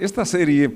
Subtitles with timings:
[0.00, 0.70] Esta serie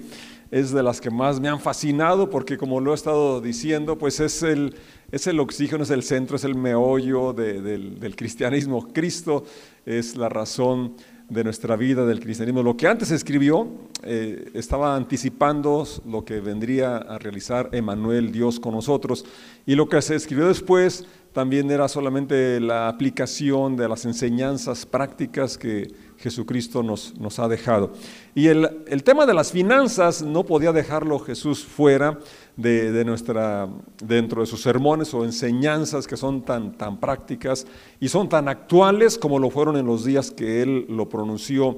[0.50, 4.20] es de las que más me han fascinado porque como lo he estado diciendo, pues
[4.20, 4.74] es el,
[5.10, 8.88] es el oxígeno, es el centro, es el meollo del, cristianismo.
[8.92, 9.44] Cristo
[9.86, 10.96] es la razón
[11.30, 12.62] de nuestra vida, del cristianismo.
[12.62, 13.66] Lo que antes escribió
[14.02, 19.24] eh, estaba anticipando lo que vendría a realizar Emanuel, Dios con nosotros.
[19.64, 21.06] Y lo que se escribió después
[21.36, 27.92] también era solamente la aplicación de las enseñanzas prácticas que Jesucristo nos, nos ha dejado.
[28.34, 32.18] Y el, el, tema de las finanzas no podía dejarlo Jesús fuera
[32.56, 33.68] de, de, nuestra,
[34.02, 37.66] dentro de sus sermones o enseñanzas que son tan, tan prácticas
[38.00, 41.76] y son tan actuales como lo fueron en los días que él lo pronunció.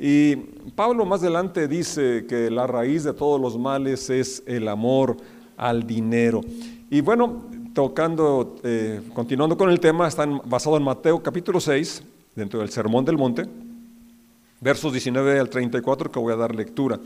[0.00, 0.34] Y
[0.74, 5.16] Pablo más adelante dice que la raíz de todos los males es el amor
[5.56, 6.40] al dinero.
[6.90, 7.44] Y bueno,
[7.76, 12.02] tocando, eh, continuando con el tema, está basado en Mateo capítulo 6,
[12.34, 13.44] dentro del Sermón del Monte
[14.60, 16.98] versos 19 al 34 que voy a dar lectura.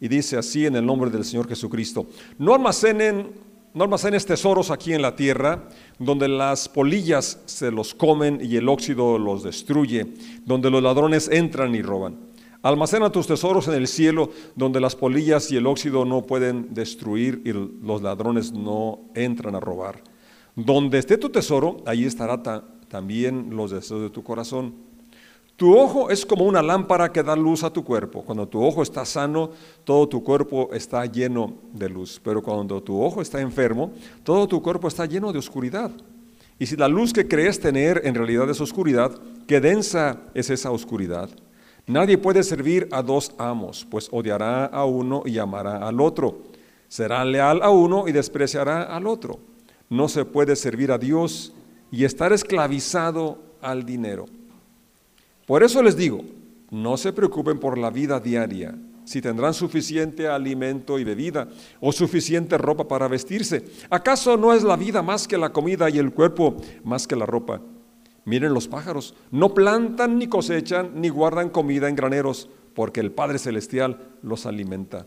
[0.00, 2.06] Y dice así en el nombre del Señor Jesucristo,
[2.38, 3.32] no almacenen,
[3.74, 8.68] no almacenes tesoros aquí en la tierra, donde las polillas se los comen y el
[8.68, 10.06] óxido los destruye,
[10.44, 12.16] donde los ladrones entran y roban.
[12.62, 17.42] Almacena tus tesoros en el cielo, donde las polillas y el óxido no pueden destruir
[17.44, 20.11] y los ladrones no entran a robar.
[20.54, 22.42] Donde esté tu tesoro, ahí estará
[22.88, 24.74] también los deseos de tu corazón.
[25.56, 28.22] Tu ojo es como una lámpara que da luz a tu cuerpo.
[28.22, 29.50] Cuando tu ojo está sano,
[29.84, 32.20] todo tu cuerpo está lleno de luz.
[32.22, 33.92] Pero cuando tu ojo está enfermo,
[34.24, 35.90] todo tu cuerpo está lleno de oscuridad.
[36.58, 39.12] Y si la luz que crees tener en realidad es oscuridad,
[39.46, 41.30] qué densa es esa oscuridad.
[41.86, 46.42] Nadie puede servir a dos amos, pues odiará a uno y amará al otro.
[46.88, 49.51] Será leal a uno y despreciará al otro.
[49.92, 51.52] No se puede servir a Dios
[51.90, 54.24] y estar esclavizado al dinero.
[55.46, 56.24] Por eso les digo,
[56.70, 61.46] no se preocupen por la vida diaria, si tendrán suficiente alimento y bebida
[61.78, 63.66] o suficiente ropa para vestirse.
[63.90, 67.26] ¿Acaso no es la vida más que la comida y el cuerpo más que la
[67.26, 67.60] ropa?
[68.24, 73.38] Miren los pájaros, no plantan ni cosechan ni guardan comida en graneros, porque el Padre
[73.38, 75.06] Celestial los alimenta.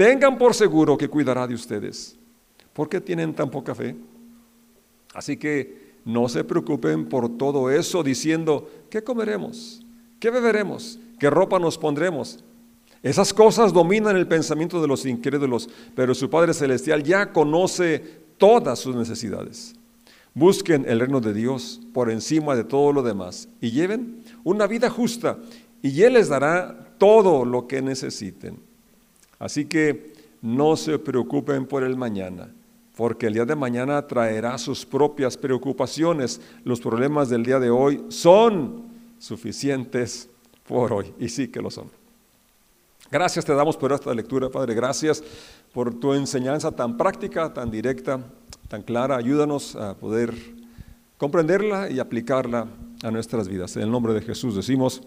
[0.00, 2.16] tengan por seguro que cuidará de ustedes.
[2.72, 3.94] ¿Por qué tienen tan poca fe?
[5.12, 9.82] Así que no se preocupen por todo eso diciendo, ¿qué comeremos?
[10.18, 10.98] ¿Qué beberemos?
[11.18, 12.42] ¿Qué ropa nos pondremos?
[13.02, 18.02] Esas cosas dominan el pensamiento de los incrédulos, pero su Padre Celestial ya conoce
[18.38, 19.74] todas sus necesidades.
[20.32, 24.88] Busquen el reino de Dios por encima de todo lo demás y lleven una vida
[24.88, 25.36] justa
[25.82, 28.69] y Él les dará todo lo que necesiten.
[29.40, 32.48] Así que no se preocupen por el mañana
[33.00, 36.38] porque el día de mañana traerá sus propias preocupaciones.
[36.64, 40.28] Los problemas del día de hoy son suficientes
[40.68, 41.86] por hoy, y sí que lo son.
[43.10, 44.74] Gracias te damos por esta lectura, Padre.
[44.74, 45.24] Gracias
[45.72, 48.20] por tu enseñanza tan práctica, tan directa,
[48.68, 49.16] tan clara.
[49.16, 50.34] Ayúdanos a poder
[51.16, 52.66] comprenderla y aplicarla
[53.02, 53.74] a nuestras vidas.
[53.76, 55.02] En el nombre de Jesús decimos,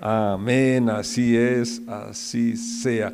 [0.00, 3.12] amén, así es, así sea.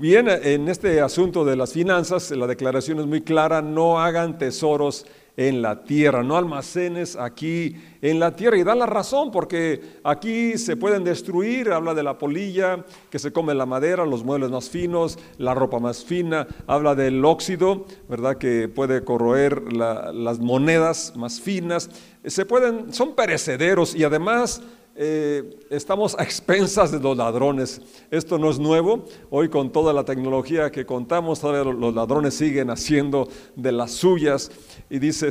[0.00, 5.04] Bien, en este asunto de las finanzas, la declaración es muy clara, no hagan tesoros
[5.36, 8.56] en la tierra, no almacenes aquí en la tierra.
[8.56, 13.32] Y da la razón, porque aquí se pueden destruir, habla de la polilla, que se
[13.32, 18.38] come la madera, los muebles más finos, la ropa más fina, habla del óxido, ¿verdad?
[18.38, 21.90] Que puede corroer las monedas más finas.
[22.24, 24.62] Se pueden, son perecederos y además
[25.00, 27.80] eh, estamos a expensas de los ladrones.
[28.10, 29.04] Esto no es nuevo.
[29.30, 34.50] Hoy con toda la tecnología que contamos, todavía los ladrones siguen haciendo de las suyas.
[34.90, 35.28] Y dice,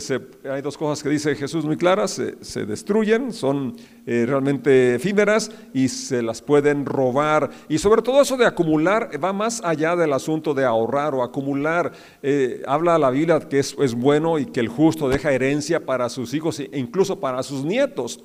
[0.50, 3.76] hay dos cosas que dice Jesús muy claras, se, destruyen, son
[4.06, 7.50] eh, realmente efímeras y se las pueden robar.
[7.68, 11.92] Y sobre todo eso de acumular va más allá del asunto de ahorrar o acumular.
[12.24, 16.08] Eh, habla la Biblia que es, es bueno y que el justo deja herencia para
[16.08, 18.22] sus hijos e incluso para sus nietos.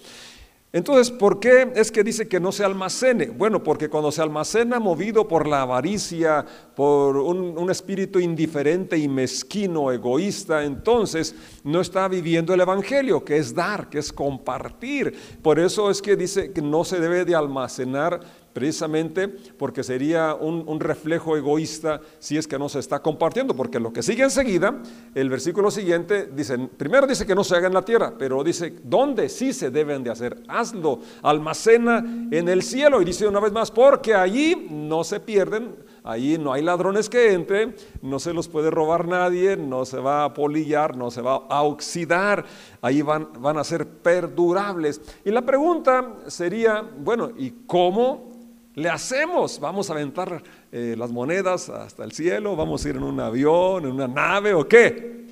[0.75, 3.27] Entonces, ¿por qué es que dice que no se almacene?
[3.27, 9.93] Bueno, porque cuando se almacena movido por la avaricia, por un, espíritu indiferente y mezquino,
[9.93, 15.15] egoísta, entonces no está viviendo el Evangelio, que es dar, que es compartir.
[15.43, 18.21] Por eso es que dice que no se debe de almacenar
[18.53, 23.93] precisamente porque sería un, reflejo egoísta si es que no se está compartiendo, porque lo
[23.93, 24.83] que sigue enseguida,
[25.15, 28.75] el versículo siguiente dice, primero dice que no se haga en la tierra, pero dice,
[28.83, 30.43] ¿dónde sí se deben de hacer?
[30.49, 31.99] Hazlo, almacena
[32.31, 36.53] en el cielo, y dice una vez más, porque allí no se pierden, allí no
[36.53, 40.97] hay ladrones que entren, no se los puede robar nadie, no se va a polillar,
[40.97, 42.45] no se va a oxidar,
[42.81, 45.01] ahí van, van a ser perdurables.
[45.25, 48.32] Y la pregunta sería, bueno, ¿y cómo
[48.75, 53.03] le hacemos, vamos a aventar eh, las monedas hasta el cielo, vamos a ir en
[53.03, 55.23] un avión, en una nave o qué.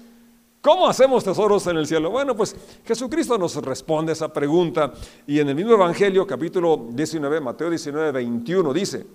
[0.61, 2.11] ¿Cómo hacemos tesoros en el cielo?
[2.11, 2.55] Bueno, pues
[2.85, 4.93] Jesucristo nos responde esa pregunta
[5.27, 9.07] y en el mismo Evangelio, capítulo 19, Mateo 19, 21, dice,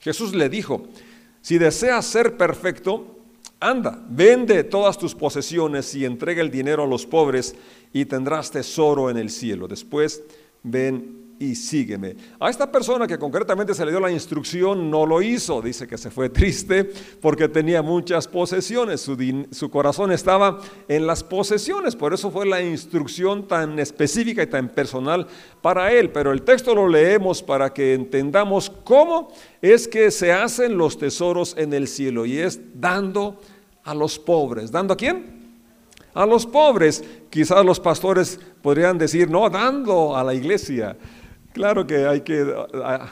[0.00, 0.82] Jesús le dijo,
[1.40, 3.18] si deseas ser perfecto,
[3.60, 7.54] anda, vende todas tus posesiones y entrega el dinero a los pobres
[7.92, 9.68] y tendrás tesoro en el cielo.
[9.68, 10.24] Después
[10.64, 12.16] ven y sígueme.
[12.40, 15.98] A esta persona que concretamente se le dio la instrucción no lo hizo, dice que
[15.98, 16.90] se fue triste
[17.20, 23.46] porque tenía muchas posesiones, su, corazón estaba en las posesiones, por eso fue la instrucción
[23.46, 25.26] tan específica y tan personal
[25.60, 29.28] para él, pero el texto lo leemos para que entendamos cómo
[29.60, 33.38] es que se hacen los tesoros en el cielo y es dando
[33.86, 34.70] a los pobres.
[34.70, 35.36] ¿Dando a quién?
[36.12, 37.02] A los pobres.
[37.30, 40.96] Quizás los pastores podrían decir, no, dando a la iglesia.
[41.56, 42.44] Claro que hay que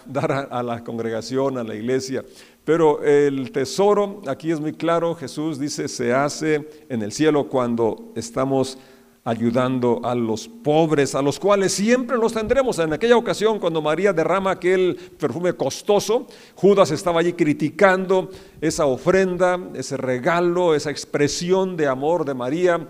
[0.05, 2.23] dar a la congregación, a la iglesia,
[2.63, 8.13] pero el tesoro, aquí es muy claro, Jesús dice, se hace en el cielo cuando
[8.15, 8.77] estamos
[9.25, 12.79] ayudando a los pobres, a los cuales siempre los tendremos.
[12.79, 18.29] En aquella ocasión, cuando María derrama aquel perfume costoso, Judas estaba allí criticando
[18.61, 22.87] esa ofrenda, ese regalo, esa expresión de amor de María,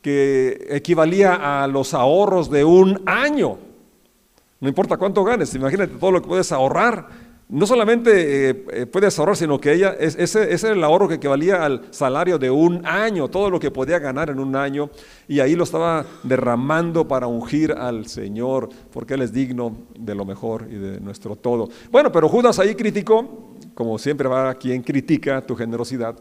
[0.00, 3.58] que equivalía a los ahorros de un año
[4.64, 7.06] no importa cuánto ganes, imagínate todo lo que puedes ahorrar.
[7.50, 11.16] No solamente eh, eh, puedes ahorrar, sino que ella, ese, ese era el ahorro que
[11.16, 14.88] equivalía al salario de un año, todo lo que podía ganar en un año,
[15.28, 20.24] y ahí lo estaba derramando para ungir al Señor, porque Él es digno de lo
[20.24, 21.68] mejor y de nuestro todo.
[21.90, 26.16] Bueno, pero Judas ahí criticó, como siempre va quien critica tu generosidad,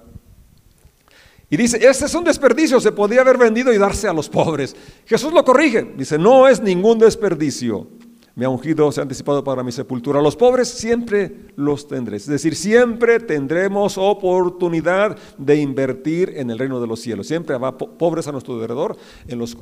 [1.50, 4.76] y dice, este es un desperdicio, se podría haber vendido y darse a los pobres.
[5.06, 7.88] Jesús lo corrige, dice, no es ningún desperdicio
[8.36, 10.22] me ha ungido, se ha anticipado para mi sepultura.
[10.22, 12.18] Los pobres siempre los tendré.
[12.18, 17.28] Es decir, siempre tendremos oportunidad de invertir en el reino de los cielos.
[17.28, 18.98] Siempre habrá pobres a nuestro alrededor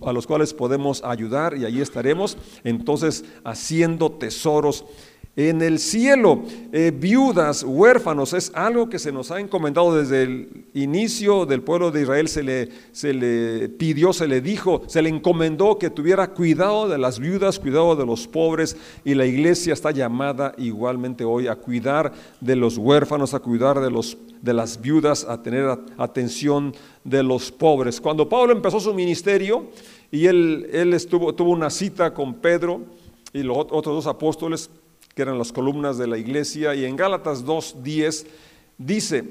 [0.02, 4.86] a los cuales podemos ayudar y allí estaremos entonces haciendo tesoros
[5.36, 6.44] en el cielo.
[6.72, 11.92] Eh, viudas, huérfanos, es algo que se nos ha encomendado desde el inicio del pueblo
[11.92, 12.28] de Israel.
[12.28, 16.98] Se le, se le pidió, se le dijo, se le encomendó que tuviera cuidado de
[16.98, 18.76] las viudas, cuidado de los pobres.
[19.06, 23.92] Y la iglesia está llamada igualmente hoy a cuidar de los huérfanos, a cuidar de,
[23.92, 25.66] los, de las viudas, a tener
[25.98, 26.74] atención
[27.04, 28.02] de los pobres.
[28.02, 29.68] Cuando Pablo empezó su ministerio
[30.12, 32.82] y él, él estuvo, tuvo una cita con Pedro
[33.34, 34.70] y los otros dos apóstoles,
[35.14, 38.26] que eran las columnas de la iglesia, y en Gálatas 2.10
[38.78, 39.24] dice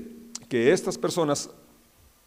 [0.49, 1.51] que estas personas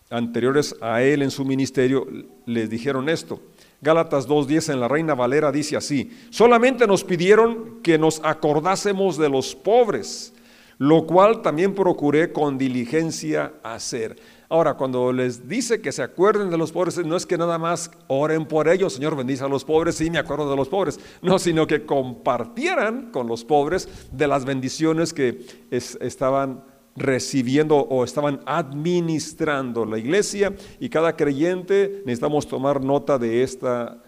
[0.10, 2.08] anteriores a él en su ministerio
[2.46, 3.42] les dijeron esto.
[3.82, 9.30] Gálatas 2.10 en la Reina Valera dice así, solamente nos pidieron que nos acordásemos de
[9.30, 10.34] los pobres,
[10.78, 14.16] lo cual también procuré con diligencia hacer.
[14.54, 17.90] Ahora, cuando les dice que se acuerden de los pobres, no es que nada más
[18.06, 21.40] oren por ellos, Señor bendice a los pobres, sí me acuerdo de los pobres, no,
[21.40, 26.64] sino que compartieran con los pobres de las bendiciones que estaban
[26.96, 34.04] recibiendo o estaban administrando la iglesia y cada creyente necesitamos tomar nota de esta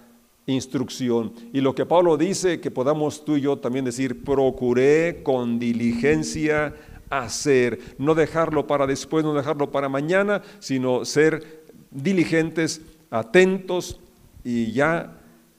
[0.45, 1.33] instrucción.
[1.53, 6.75] Y lo que Pablo dice, que podamos tú y yo también decir, procuré con diligencia
[7.19, 13.99] hacer, no dejarlo para después, no dejarlo para mañana, sino ser diligentes, atentos
[14.43, 15.17] y ya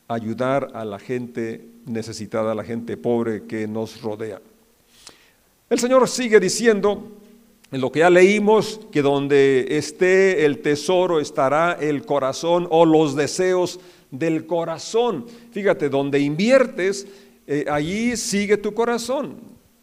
[0.08, 4.40] ayudar a la gente necesitada, a la gente pobre que nos rodea.
[5.68, 7.16] El Señor sigue diciendo,
[7.72, 13.16] en lo que ya leímos, que donde esté el tesoro estará el corazón o los
[13.16, 15.26] deseos del corazón.
[15.50, 17.06] Fíjate, donde inviertes,
[17.46, 19.36] eh, allí sigue tu corazón,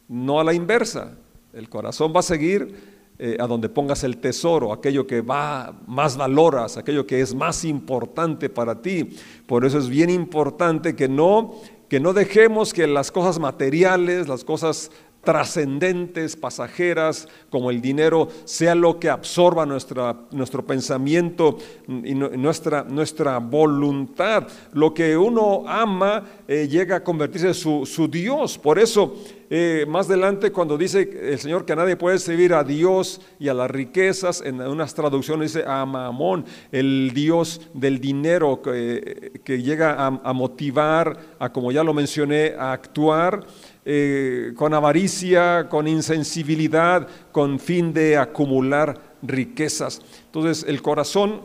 [0.08, 1.18] no a la inversa.
[1.54, 2.76] El corazón va a seguir
[3.20, 7.64] eh, a donde pongas el tesoro, aquello que va más valoras, aquello que es más
[7.64, 9.16] importante para ti.
[9.46, 11.54] Por eso es bien importante que no
[11.94, 14.90] que no dejemos que las cosas materiales, las cosas
[15.24, 23.38] trascendentes, pasajeras, como el dinero, sea lo que absorba nuestra, nuestro pensamiento y nuestra, nuestra
[23.38, 24.48] voluntad.
[24.74, 28.58] Lo que uno ama eh, llega a convertirse en su, su Dios.
[28.58, 29.16] Por eso,
[29.50, 33.54] eh, más adelante, cuando dice el Señor que nadie puede servir a Dios y a
[33.54, 40.34] las riquezas, en unas traducciones dice a Mamón, el Dios del dinero que, llega a,
[40.34, 43.46] motivar, a como ya lo mencioné, a actuar.
[43.86, 50.02] Eh, con avaricia, con insensibilidad, con fin de acumular riquezas.
[50.28, 51.42] Entonces el corazón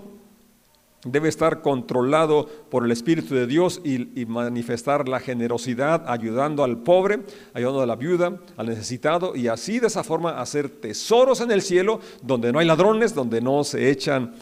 [1.05, 7.21] debe estar controlado por el Espíritu de Dios y, manifestar la generosidad, ayudando al pobre,
[7.55, 11.63] ayudando a la viuda, al necesitado, y así de esa forma hacer tesoros en el
[11.63, 14.35] cielo, donde no hay ladrones, donde no se echan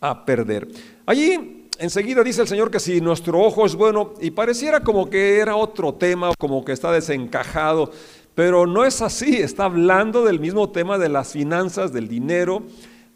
[0.00, 0.68] a perder.
[1.06, 5.38] Allí enseguida dice el Señor que si nuestro ojo es bueno, y pareciera como que
[5.38, 7.90] era otro tema, como que está desencajado,
[8.34, 12.62] pero no es así, está hablando del mismo tema de las finanzas, del dinero,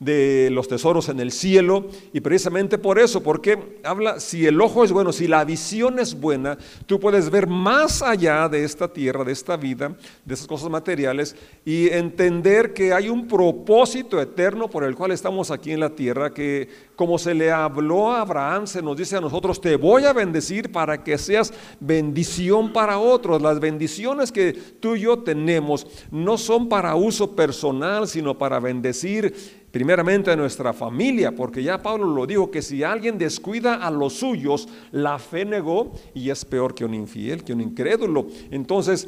[0.00, 4.84] de los tesoros en el cielo y precisamente por eso, porque habla, si el ojo
[4.84, 9.24] es bueno, si la visión es buena, tú puedes ver más allá de esta tierra,
[9.24, 14.84] de esta vida, de esas cosas materiales y entender que hay un propósito eterno por
[14.84, 18.82] el cual estamos aquí en la tierra, que como se le habló a Abraham, se
[18.82, 23.40] nos dice a nosotros, te voy a bendecir para que seas bendición para otros.
[23.42, 29.67] Las bendiciones que tú y yo tenemos no son para uso personal, sino para bendecir
[29.78, 34.14] primeramente a nuestra familia, porque ya Pablo lo dijo, que si alguien descuida a los
[34.14, 38.26] suyos, la fe negó y es peor que un infiel, que un incrédulo.
[38.50, 39.06] Entonces,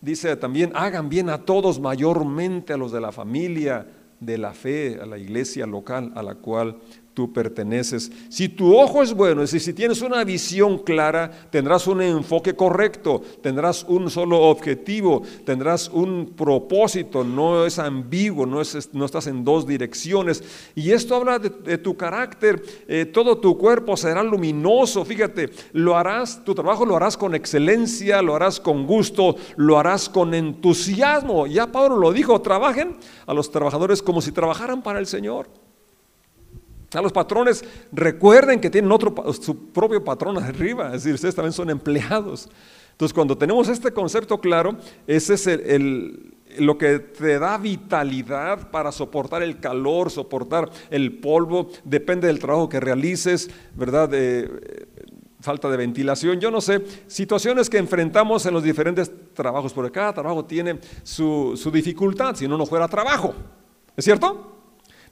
[0.00, 3.86] dice también, hagan bien a todos, mayormente a los de la familia,
[4.18, 6.78] de la fe, a la iglesia local a la cual
[7.18, 8.12] tú perteneces.
[8.28, 12.54] Si tu ojo es bueno, es decir, si tienes una visión clara, tendrás un enfoque
[12.54, 19.42] correcto, tendrás un solo objetivo, tendrás un propósito, no es ambiguo, no, es, estás en
[19.42, 20.44] dos direcciones.
[20.76, 26.44] Y esto habla de, tu carácter, eh, todo tu cuerpo será luminoso, fíjate, lo harás,
[26.44, 31.48] tu trabajo lo harás con excelencia, lo harás con gusto, lo harás con entusiasmo.
[31.48, 32.96] Ya Pablo lo dijo, trabajen
[33.26, 35.48] a los trabajadores como si trabajaran para el Señor.
[36.94, 41.52] A los patrones recuerden que tienen otro, su propio patrón arriba, es decir, ustedes también
[41.52, 42.48] son empleados.
[42.92, 44.76] Entonces, cuando tenemos este concepto claro,
[45.06, 51.68] ese es el, lo que te da vitalidad para soportar el calor, soportar el polvo,
[51.84, 54.10] depende del trabajo que realices, ¿verdad?
[55.40, 60.12] falta de ventilación, yo no sé, situaciones que enfrentamos en los diferentes trabajos, porque cada
[60.12, 63.34] trabajo tiene su, su dificultad, si no, no fuera trabajo.
[63.96, 64.57] ¿Es cierto?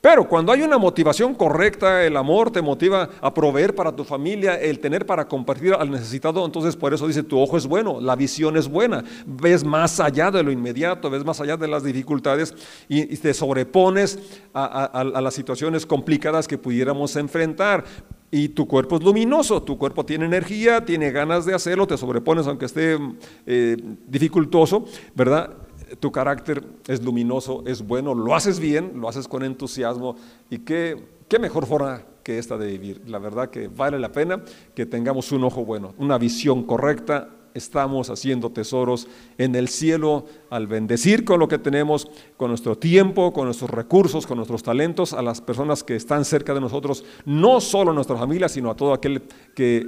[0.06, 4.54] Pero cuando hay una motivación correcta, el amor te motiva a proveer para tu familia,
[4.54, 8.14] el tener para compartir al necesitado, entonces por eso dice, tu ojo es bueno, la
[8.14, 12.54] visión es buena, ves más allá de lo inmediato, ves más allá de las dificultades
[12.88, 14.20] y, te sobrepones
[14.54, 17.82] a, las situaciones complicadas que pudiéramos enfrentar.
[18.30, 22.46] Y tu cuerpo es luminoso, tu cuerpo tiene energía, tiene ganas de hacerlo, te sobrepones
[22.46, 22.96] aunque esté
[23.44, 24.84] eh, dificultoso,
[25.16, 25.65] ¿verdad?
[26.00, 30.16] Tu carácter es luminoso, es bueno, lo haces bien, lo haces con entusiasmo
[30.50, 30.96] y qué,
[31.28, 33.02] qué mejor forma que esta de vivir.
[33.06, 34.42] La verdad que vale la pena
[34.74, 37.30] que tengamos un ojo bueno, una visión correcta.
[37.54, 39.06] Estamos haciendo tesoros
[39.38, 44.26] en el cielo al bendecir con lo que tenemos, con nuestro tiempo, con nuestros recursos,
[44.26, 48.16] con nuestros talentos, a las personas que están cerca de nosotros, no solo a nuestra
[48.16, 49.22] familia, sino a todo aquel
[49.54, 49.86] que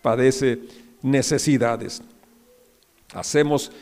[0.00, 0.60] padece
[1.02, 2.02] necesidades.
[3.12, 3.72] Hacemos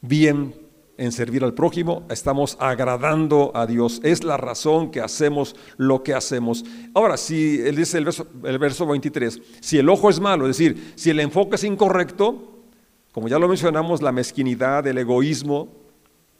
[0.00, 0.61] bien
[1.02, 4.00] en servir al prójimo, estamos agradando a Dios.
[4.04, 6.64] Es la razón que hacemos lo que hacemos.
[6.94, 10.56] Ahora, si él dice el verso, el verso 23, si el ojo es malo, es
[10.56, 12.62] decir, si el enfoque es incorrecto,
[13.10, 15.68] como ya lo mencionamos, la mezquinidad, el egoísmo,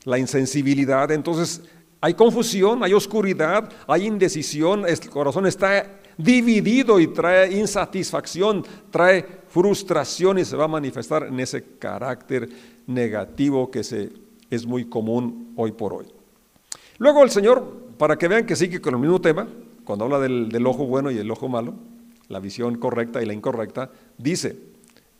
[0.05, 1.63] la insensibilidad, entonces
[2.01, 10.39] hay confusión, hay oscuridad, hay indecisión, el corazón está dividido y trae insatisfacción, trae frustración
[10.39, 12.49] y se va a manifestar en ese carácter
[12.87, 14.22] negativo que se
[14.55, 16.07] es muy común hoy por hoy.
[16.99, 19.49] Luego el Señor, para que vean que sigue con el mismo tema,
[19.85, 21.75] cuando habla del, ojo bueno y el ojo malo,
[22.29, 24.59] la visión correcta y la incorrecta, dice,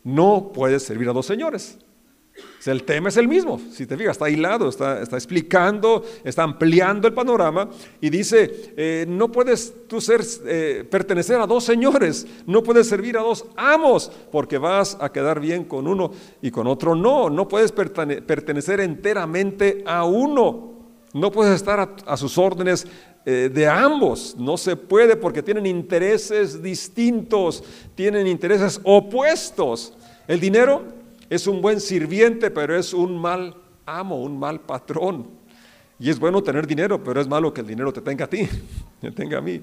[0.03, 1.79] no puedes servir a dos señores.
[2.65, 4.29] El tema es el mismo, si te fijas, está
[4.67, 10.87] está, está explicando, está ampliando el panorama y dice, eh, no puedes tú ser, eh,
[10.89, 15.65] pertenecer a dos señores, no puedes servir a dos amos, porque vas a quedar bien
[15.65, 16.11] con uno
[16.41, 20.73] y con otro no, no puedes pertenecer enteramente a uno,
[21.13, 22.87] no puedes estar a, sus órdenes
[23.25, 27.63] eh, de ambos, no se puede porque tienen intereses distintos,
[27.93, 29.93] tienen intereses opuestos.
[30.27, 31.02] El dinero
[31.33, 35.27] es un buen sirviente, pero es un mal amo, un mal patrón.
[35.99, 38.47] Y es bueno tener dinero, pero es malo que el dinero te tenga a ti,
[39.01, 39.61] te tenga a mí.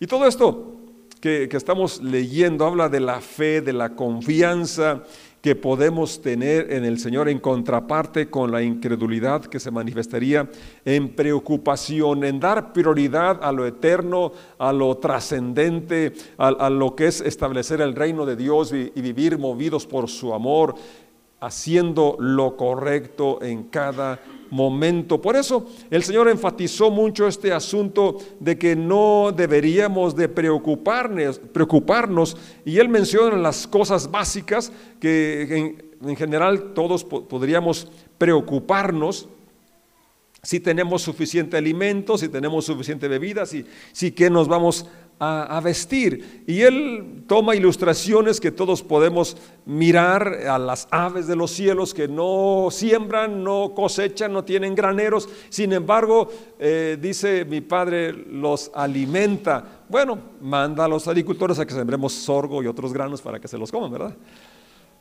[0.00, 0.76] Y todo esto
[1.20, 5.04] que, que estamos leyendo habla de la fe, de la confianza
[5.44, 10.48] que podemos tener en el Señor en contraparte con la incredulidad que se manifestaría
[10.86, 17.20] en preocupación, en dar prioridad a lo eterno, a lo trascendente, a, lo que es
[17.20, 20.76] establecer el reino de Dios y, y vivir movidos por su amor,
[21.44, 24.20] haciendo lo correcto en cada
[24.50, 25.20] momento.
[25.20, 32.36] Por eso el Señor enfatizó mucho este asunto de que no deberíamos de preocuparnos, preocuparnos
[32.64, 39.28] y Él menciona las cosas básicas que en, general todos podríamos preocuparnos
[40.42, 44.88] si tenemos suficiente alimento, si tenemos suficiente bebida, si, si que nos vamos a,
[45.62, 46.44] vestir.
[46.46, 52.08] Y él toma ilustraciones que todos podemos mirar a las aves de los cielos que
[52.08, 55.28] no siembran, no cosechan, no tienen graneros.
[55.48, 56.28] Sin embargo,
[56.58, 59.84] eh, dice mi padre, los alimenta.
[59.88, 63.58] Bueno, manda a los agricultores a que sembremos sorgo y otros granos para que se
[63.58, 64.14] los coman, ¿verdad?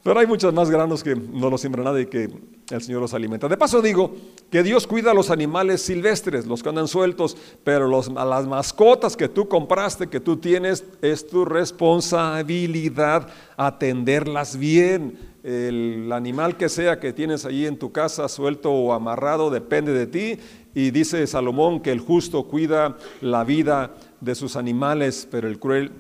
[0.04, 2.30] Pero hay muchos más granos que no los siembra nadie y que
[2.70, 3.48] el Señor los alimenta.
[3.48, 4.14] De paso digo
[4.50, 9.16] que Dios cuida a los animales silvestres, los que andan sueltos, pero a las mascotas
[9.16, 15.18] que tú compraste, que tú tienes, es tu responsabilidad atenderlas bien.
[15.42, 20.08] El animal que sea que tienes ahí en tu casa suelto o amarrado depende de
[20.08, 20.38] ti.
[20.76, 25.92] Y dice Salomón que el justo cuida la vida de sus animales, pero el cruel,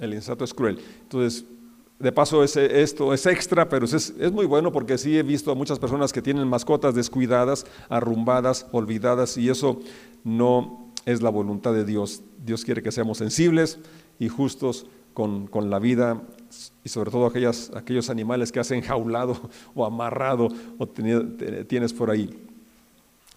[0.00, 0.80] el insato es cruel.
[1.02, 1.44] Entonces,
[1.98, 5.54] de paso, esto es extra, pero es, es, muy bueno porque sí he visto a
[5.54, 9.80] muchas personas que tienen mascotas descuidadas, arrumbadas, olvidadas, y eso
[10.24, 12.22] no es la voluntad de Dios.
[12.44, 13.78] Dios quiere que seamos sensibles
[14.18, 16.20] y justos con, la vida
[16.82, 19.40] y sobre todo aquellas, aquellos animales que has enjaulado
[19.74, 20.48] o amarrado
[20.78, 22.30] o tienes por ahí.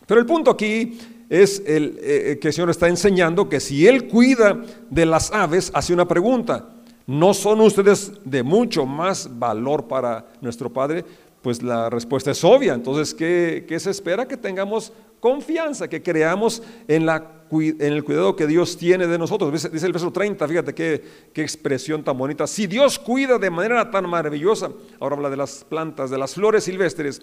[0.08, 0.98] Pero el punto aquí
[1.30, 5.70] es el, eh, que el Señor está enseñando que si Él cuida de las aves,
[5.74, 6.77] hace una pregunta.
[7.08, 11.06] ¿No son ustedes de mucho más valor para nuestro Padre?
[11.42, 12.74] Pues la respuesta es obvia.
[12.74, 14.28] Entonces, ¿qué, se espera?
[14.28, 19.54] Que tengamos confianza, que creamos en, la, en, el cuidado que Dios tiene de nosotros.
[19.54, 22.46] Dice, el verso 30, fíjate qué, qué, expresión tan bonita.
[22.46, 26.66] Si Dios cuida de manera tan maravillosa, ahora habla de las plantas, de las flores
[26.66, 27.22] silvestres,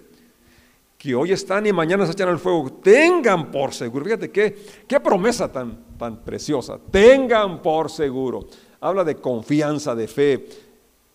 [0.97, 4.57] que hoy están y mañana se echan al fuego, tengan por seguro, fíjate qué,
[4.89, 8.49] qué promesa tan, tan preciosa, tengan por seguro
[8.85, 10.47] habla de confianza, de fe,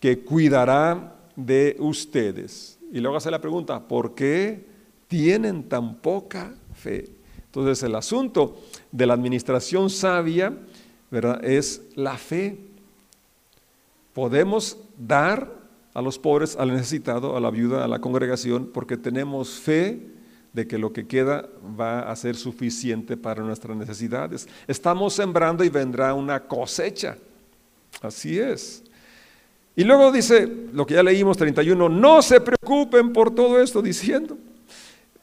[0.00, 2.78] que cuidará de ustedes.
[2.92, 4.66] Y luego hace la pregunta, ¿por qué
[5.06, 7.08] tienen tan poca fe?
[7.44, 10.52] Entonces el asunto de la administración sabia,
[11.12, 11.44] ¿verdad?
[11.44, 12.58] Es la fe.
[14.14, 15.48] Podemos dar
[15.94, 20.08] a los pobres, al necesitado, a la viuda, a la congregación, porque tenemos fe
[20.52, 24.48] de que lo que queda va a ser suficiente para nuestras necesidades.
[24.66, 27.16] Estamos sembrando y vendrá una cosecha.
[28.00, 28.82] Así es.
[29.76, 34.36] Y luego dice, lo que ya leímos, 31, no se preocupen por todo esto diciendo.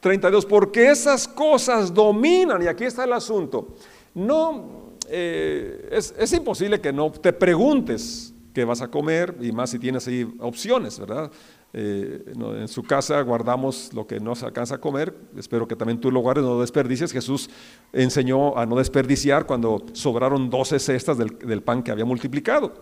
[0.00, 3.74] 32, porque esas cosas dominan, y aquí está el asunto.
[4.14, 9.78] No, eh, es, imposible que no te preguntes qué vas a comer, y más si
[9.78, 11.30] tienes ahí opciones, ¿verdad?
[11.74, 16.00] Eh, en su casa guardamos lo que no se alcanza a comer, espero que también
[16.00, 17.12] tú lo guardes, no desperdicies.
[17.12, 17.50] Jesús
[17.92, 22.72] enseñó a no desperdiciar cuando sobraron 12 cestas del, pan que había multiplicado.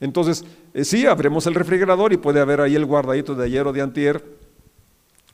[0.00, 3.72] Entonces, eh, sí, abremos el refrigerador y puede haber ahí el guardadito de ayer o
[3.72, 4.24] de antier,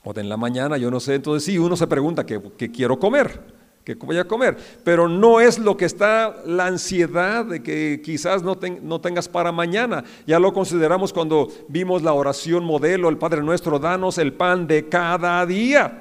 [0.03, 1.15] o de en la mañana, yo no sé.
[1.15, 5.57] Entonces, sí, uno se pregunta qué quiero comer que voy a comer, pero no es
[5.57, 10.03] lo que está la ansiedad de que quizás no, no, tengas para mañana.
[10.27, 14.87] Ya lo consideramos cuando vimos la oración modelo, el Padre nuestro, danos el pan de
[14.87, 15.99] cada día,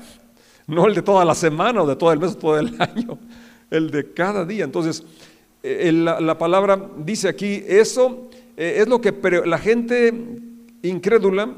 [0.66, 3.18] no el de toda la semana o de todo el mes o todo el año,
[3.70, 4.64] el de cada día.
[4.64, 5.02] Entonces,
[5.62, 9.12] eh, la, palabra dice aquí, eso eh, es lo que
[9.46, 10.12] la gente
[10.82, 11.54] incrédula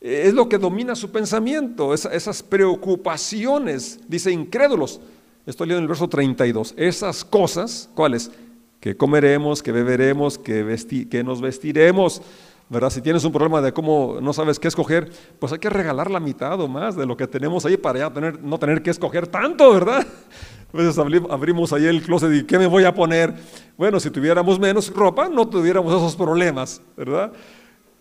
[0.00, 5.00] es lo que domina su pensamiento, esas preocupaciones, dice incrédulos.
[5.46, 6.74] Estoy leyendo el verso 32.
[6.76, 8.30] Esas cosas, ¿cuáles?
[8.78, 12.22] Que comeremos, que beberemos, que, que nos vestiremos.
[12.70, 12.90] ¿verdad?
[12.90, 15.10] Si tienes un problema de cómo no sabes qué escoger,
[15.40, 18.10] pues hay que regalar la mitad o más de lo que tenemos ahí para ya
[18.10, 20.06] tener, no tener que escoger tanto, ¿verdad?
[20.72, 23.34] A veces abrimos ahí el closet y ¿qué me voy a poner?
[23.76, 27.32] Bueno, si tuviéramos menos ropa, no tuviéramos esos problemas, ¿verdad?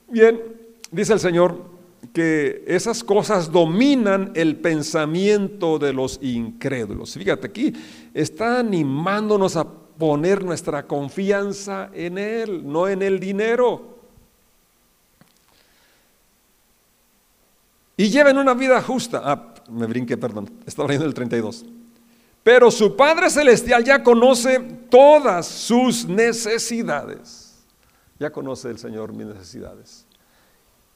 [0.07, 0.39] Bien,
[0.91, 1.78] dice el Señor,
[2.13, 7.13] que esas cosas dominan el pensamiento de los incrédulos.
[7.13, 7.73] Fíjate, aquí
[8.13, 13.99] está animándonos a poner nuestra confianza en Él, no en el dinero.
[17.99, 19.21] y lleven una vida justa.
[19.25, 21.65] Ah, me brinqué, perdón, estaba leyendo el 32.
[22.41, 24.57] Pero su Padre Celestial ya conoce
[24.89, 27.57] todas sus necesidades.
[28.17, 30.05] Ya conoce el Señor mis necesidades.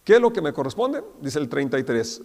[0.04, 1.02] ¿Qué es lo que me corresponde?
[1.22, 2.22] Dice el 33.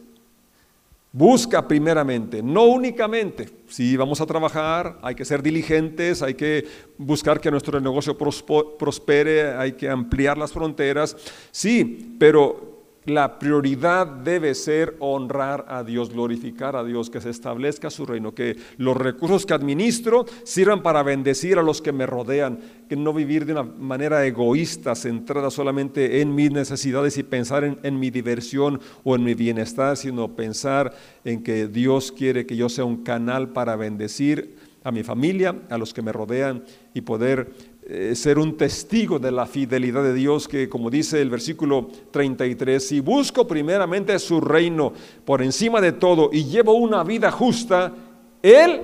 [1.11, 3.49] Busca primeramente, no únicamente.
[3.67, 6.67] Si vamos a trabajar, hay que ser diligentes, hay que
[6.99, 11.17] buscar que nuestro negocio prospere, hay que ampliar las fronteras.
[11.51, 12.68] Sí, pero
[13.09, 18.35] la prioridad debe ser honrar a Dios, glorificar a Dios, que se establezca su reino,
[18.35, 23.13] que los recursos que administro sirvan para bendecir a los que me rodean, que no
[23.13, 28.81] vivir de una manera egoísta, centrada solamente en mis necesidades y pensar en, mi diversión
[29.05, 30.95] o en mi bienestar, sino pensar
[31.25, 35.79] en que Dios quiere que yo sea un canal para bendecir a mi familia, a
[35.79, 37.53] los que me rodean y poder
[37.91, 42.87] eh, ser un testigo de la fidelidad de Dios, que como dice el versículo 33,
[42.87, 44.93] si busco primeramente su reino
[45.25, 47.95] por encima de todo y llevo una vida justa,
[48.43, 48.83] Él,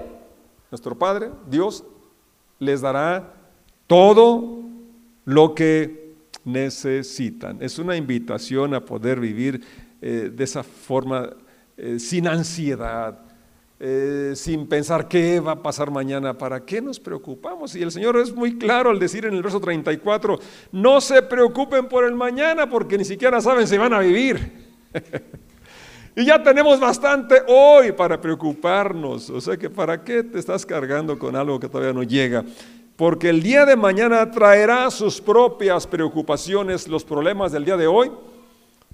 [0.71, 1.85] nuestro Padre, Dios,
[2.59, 3.35] les dará
[3.87, 4.63] todo
[5.27, 6.15] lo que
[6.45, 7.59] necesitan.
[7.61, 9.61] Es una invitación a poder vivir
[10.01, 11.29] eh, de esa forma
[11.77, 13.19] eh, sin ansiedad,
[13.81, 17.75] eh, sin pensar qué va a pasar mañana, ¿para qué nos preocupamos?
[17.75, 20.39] Y el Señor es muy claro al decir en el verso 34,
[20.71, 24.53] no se preocupen por el mañana porque ni siquiera saben si van a vivir.
[26.17, 31.19] y ya tenemos bastante hoy para preocuparnos, o sea que ¿para qué te estás cargando
[31.19, 32.45] con algo que todavía no llega?
[32.95, 38.13] Porque el día de mañana traerá sus propias preocupaciones, los problemas del día de hoy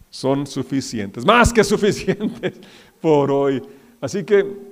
[0.09, 2.55] son suficientes, más que suficientes
[3.01, 3.63] por hoy.
[4.01, 4.71] Así que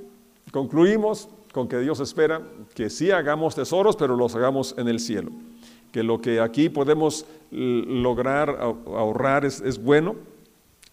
[0.51, 2.43] Concluimos con que Dios espera
[2.75, 5.31] que sí hagamos tesoros, pero los hagamos en el cielo.
[5.93, 10.17] Que lo que aquí podemos lograr ahorrar es, bueno,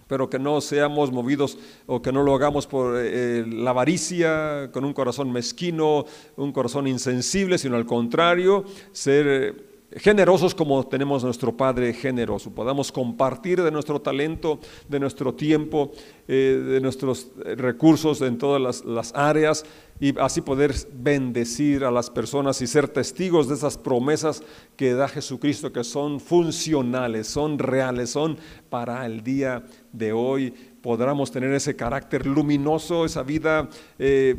[0.07, 4.69] pero que no seamos movidos o que no lo hagamos por eh, eh, la avaricia,
[4.71, 9.53] con un corazón mezquino, un corazón insensible, sino al contrario, ser eh,
[9.95, 15.91] generosos como tenemos nuestro Padre generoso, podamos compartir de nuestro talento, de nuestro tiempo,
[16.27, 19.65] eh, de nuestros recursos en todas las, áreas
[19.99, 24.43] y así poder bendecir a las personas y ser testigos de esas promesas
[24.75, 28.37] que da Jesucristo, que son funcionales, son reales, son
[28.69, 30.53] para el día de hoy.
[30.81, 34.35] Podamos tener ese carácter luminoso, esa vida eh,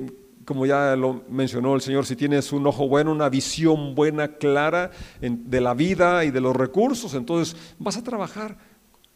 [0.46, 4.92] como ya lo mencionó el Señor, si tienes un ojo bueno, una visión buena, clara
[5.20, 8.56] de la vida y de los recursos, entonces vas a trabajar,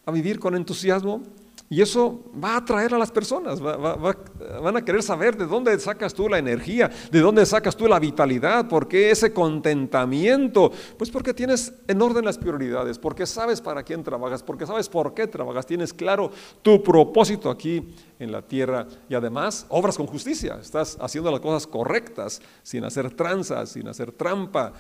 [0.05, 1.23] a vivir con entusiasmo
[1.73, 6.13] y eso va a atraer a las personas, van a querer saber de dónde sacas
[6.13, 10.73] tú la energía, de dónde sacas tú la vitalidad, por qué ese contentamiento.
[10.99, 15.15] Pues porque tienes en orden las prioridades, porque sabes para quién trabajas, porque sabes por
[15.15, 20.59] qué trabajas, tienes claro tu propósito aquí en la tierra y además obras con justicia,
[20.61, 24.73] estás haciendo las cosas correctas, sin hacer tranzas, sin hacer trampa.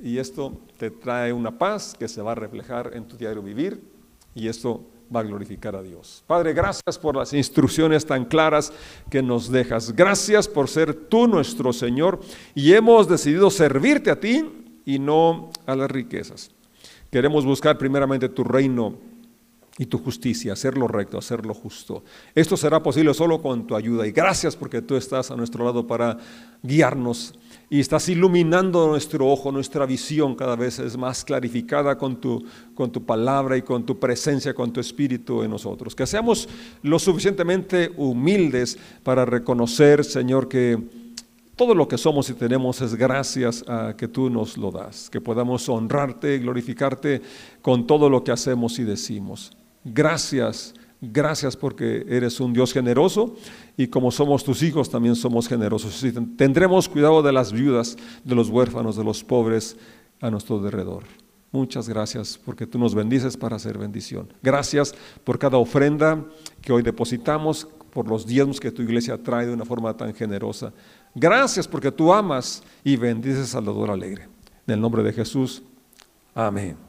[0.00, 3.82] Y esto te trae una paz que se va a reflejar en tu diario vivir
[4.36, 6.22] y esto va a glorificar a Dios.
[6.26, 8.72] Padre, gracias por las instrucciones tan claras
[9.10, 9.94] que nos dejas.
[9.94, 12.20] Gracias por ser tú nuestro Señor
[12.54, 14.44] y hemos decidido servirte a ti
[14.84, 16.50] y no a las riquezas.
[17.10, 18.94] Queremos buscar primeramente tu reino
[19.78, 22.02] y tu justicia, hacer lo recto, hacer lo justo.
[22.34, 25.86] Esto será posible solo con tu ayuda y gracias porque tú estás a nuestro lado
[25.86, 26.18] para
[26.62, 27.34] guiarnos
[27.70, 32.42] y estás iluminando nuestro ojo, nuestra visión cada vez es más clarificada con tu,
[32.74, 35.94] con tu palabra y con tu presencia, con tu espíritu en nosotros.
[35.94, 36.48] Que seamos
[36.82, 40.78] lo suficientemente humildes para reconocer, Señor, que
[41.56, 45.20] todo lo que somos y tenemos es gracias a que tú nos lo das, que
[45.20, 47.20] podamos honrarte y glorificarte
[47.60, 49.52] con todo lo que hacemos y decimos.
[49.84, 53.36] Gracias Gracias porque eres un Dios generoso
[53.76, 56.04] y como somos tus hijos también somos generosos.
[56.36, 59.76] Tendremos cuidado de las viudas, de los huérfanos, de los pobres
[60.20, 61.04] a nuestro alrededor.
[61.52, 64.32] Muchas gracias porque tú nos bendices para hacer bendición.
[64.42, 66.24] Gracias por cada ofrenda
[66.60, 70.72] que hoy depositamos, por los diezmos que tu iglesia trae de una forma tan generosa.
[71.14, 74.28] Gracias porque tú amas y bendices al dador alegre.
[74.66, 75.62] En el nombre de Jesús.
[76.34, 76.87] Amén.